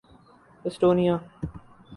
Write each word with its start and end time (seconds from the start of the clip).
Estonia 0.65 1.15